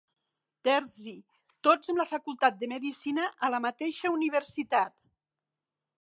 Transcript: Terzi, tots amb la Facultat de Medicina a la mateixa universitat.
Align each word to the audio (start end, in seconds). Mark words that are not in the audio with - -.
Terzi, 0.67 1.13
tots 1.67 1.93
amb 1.93 2.01
la 2.01 2.07
Facultat 2.15 2.57
de 2.63 2.71
Medicina 2.73 3.29
a 3.49 3.53
la 3.57 3.63
mateixa 3.67 4.13
universitat. 4.19 4.99